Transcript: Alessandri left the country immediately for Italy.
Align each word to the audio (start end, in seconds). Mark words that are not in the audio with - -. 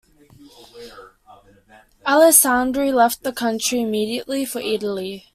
Alessandri 2.07 2.91
left 2.91 3.21
the 3.21 3.31
country 3.31 3.81
immediately 3.81 4.45
for 4.45 4.57
Italy. 4.57 5.27